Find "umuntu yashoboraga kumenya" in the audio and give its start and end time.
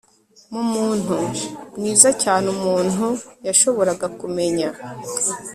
2.55-4.69